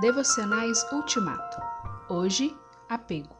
Devocionais 0.00 0.84
Ultimato. 0.90 1.56
Hoje, 2.08 2.52
apego. 2.88 3.32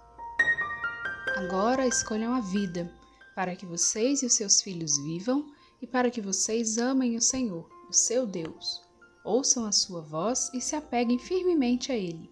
Agora 1.34 1.84
escolham 1.84 2.32
a 2.32 2.40
vida, 2.40 2.94
para 3.34 3.56
que 3.56 3.66
vocês 3.66 4.22
e 4.22 4.26
os 4.26 4.34
seus 4.34 4.62
filhos 4.62 4.96
vivam 4.98 5.52
e 5.82 5.86
para 5.86 6.12
que 6.12 6.20
vocês 6.20 6.78
amem 6.78 7.16
o 7.16 7.20
Senhor, 7.20 7.68
o 7.88 7.92
seu 7.92 8.24
Deus. 8.24 8.80
Ouçam 9.24 9.66
a 9.66 9.72
sua 9.72 10.00
voz 10.00 10.48
e 10.54 10.60
se 10.60 10.76
apeguem 10.76 11.18
firmemente 11.18 11.90
a 11.90 11.96
Ele, 11.96 12.30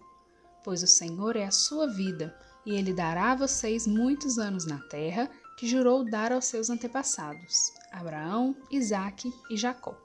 pois 0.63 0.81
o 0.81 0.87
Senhor 0.87 1.35
é 1.35 1.43
a 1.43 1.51
sua 1.51 1.85
vida 1.87 2.33
e 2.65 2.75
Ele 2.75 2.93
dará 2.93 3.33
a 3.33 3.35
vocês 3.35 3.85
muitos 3.85 4.39
anos 4.39 4.65
na 4.65 4.79
terra 4.87 5.29
que 5.57 5.67
jurou 5.67 6.09
dar 6.09 6.31
aos 6.31 6.45
seus 6.45 6.69
antepassados, 6.69 7.73
Abraão, 7.91 8.55
Isaque 8.71 9.33
e 9.51 9.57
Jacó. 9.57 9.97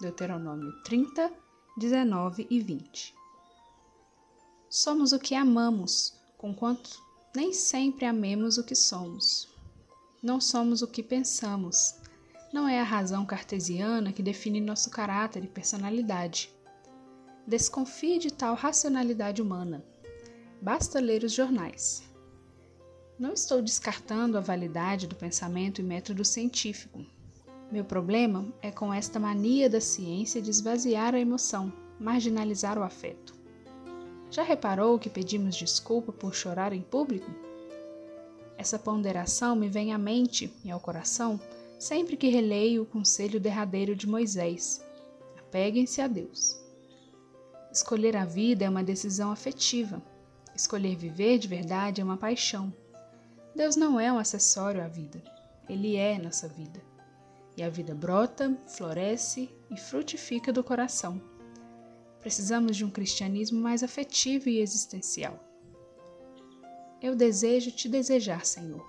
Deuteronômio 0.00 0.70
30, 0.84 1.28
19 1.76 2.46
e 2.48 2.60
20. 2.60 3.23
Somos 4.76 5.12
o 5.12 5.20
que 5.20 5.36
amamos, 5.36 6.14
conquanto 6.36 7.00
nem 7.32 7.52
sempre 7.52 8.06
amemos 8.06 8.58
o 8.58 8.64
que 8.64 8.74
somos. 8.74 9.48
Não 10.20 10.40
somos 10.40 10.82
o 10.82 10.88
que 10.88 11.00
pensamos. 11.00 11.94
Não 12.52 12.68
é 12.68 12.80
a 12.80 12.82
razão 12.82 13.24
cartesiana 13.24 14.12
que 14.12 14.20
define 14.20 14.60
nosso 14.60 14.90
caráter 14.90 15.44
e 15.44 15.46
personalidade. 15.46 16.52
Desconfie 17.46 18.18
de 18.18 18.32
tal 18.32 18.56
racionalidade 18.56 19.40
humana. 19.40 19.84
Basta 20.60 20.98
ler 20.98 21.22
os 21.22 21.30
jornais. 21.30 22.02
Não 23.16 23.32
estou 23.32 23.62
descartando 23.62 24.36
a 24.36 24.40
validade 24.40 25.06
do 25.06 25.14
pensamento 25.14 25.80
e 25.80 25.84
método 25.84 26.24
científico. 26.24 27.06
Meu 27.70 27.84
problema 27.84 28.52
é 28.60 28.72
com 28.72 28.92
esta 28.92 29.20
mania 29.20 29.70
da 29.70 29.80
ciência 29.80 30.42
de 30.42 30.50
esvaziar 30.50 31.14
a 31.14 31.20
emoção, 31.20 31.72
marginalizar 32.00 32.76
o 32.76 32.82
afeto. 32.82 33.43
Já 34.34 34.42
reparou 34.42 34.98
que 34.98 35.08
pedimos 35.08 35.54
desculpa 35.54 36.10
por 36.12 36.34
chorar 36.34 36.72
em 36.72 36.82
público? 36.82 37.30
Essa 38.58 38.76
ponderação 38.76 39.54
me 39.54 39.68
vem 39.68 39.92
à 39.92 39.98
mente 39.98 40.52
e 40.64 40.72
ao 40.72 40.80
coração 40.80 41.40
sempre 41.78 42.16
que 42.16 42.26
releio 42.26 42.82
o 42.82 42.86
conselho 42.86 43.38
derradeiro 43.38 43.94
de 43.94 44.08
Moisés: 44.08 44.84
apeguem-se 45.38 46.00
a 46.00 46.08
Deus. 46.08 46.60
Escolher 47.72 48.16
a 48.16 48.24
vida 48.24 48.64
é 48.64 48.68
uma 48.68 48.82
decisão 48.82 49.30
afetiva. 49.30 50.02
Escolher 50.52 50.96
viver 50.96 51.38
de 51.38 51.46
verdade 51.46 52.00
é 52.00 52.04
uma 52.04 52.16
paixão. 52.16 52.74
Deus 53.54 53.76
não 53.76 54.00
é 54.00 54.12
um 54.12 54.18
acessório 54.18 54.82
à 54.82 54.88
vida, 54.88 55.22
Ele 55.68 55.94
é 55.94 56.18
nossa 56.18 56.48
vida. 56.48 56.82
E 57.56 57.62
a 57.62 57.70
vida 57.70 57.94
brota, 57.94 58.58
floresce 58.66 59.48
e 59.70 59.76
frutifica 59.76 60.52
do 60.52 60.64
coração. 60.64 61.22
Precisamos 62.24 62.74
de 62.74 62.86
um 62.86 62.90
cristianismo 62.90 63.60
mais 63.60 63.82
afetivo 63.82 64.48
e 64.48 64.58
existencial. 64.58 65.38
Eu 66.98 67.14
desejo 67.14 67.70
te 67.70 67.86
desejar, 67.86 68.46
Senhor. 68.46 68.82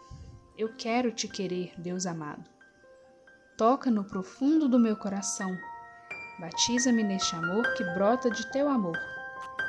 Eu 0.58 0.74
quero 0.78 1.12
te 1.12 1.28
querer, 1.28 1.74
Deus 1.78 2.06
amado. 2.06 2.50
Toca 3.58 3.92
no 3.92 4.06
profundo 4.06 4.70
do 4.70 4.80
meu 4.80 4.96
coração. 4.96 5.54
Batiza-me 6.40 7.04
neste 7.04 7.36
amor 7.36 7.74
que 7.74 7.84
brota 7.94 8.32
de 8.32 8.50
teu 8.54 8.70
amor, 8.70 8.98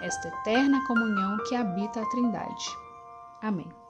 esta 0.01 0.29
eterna 0.29 0.87
comunhão 0.87 1.37
que 1.49 1.57
habita 1.57 2.01
a 2.01 2.09
Trindade. 2.09 2.65
Amém. 3.43 3.86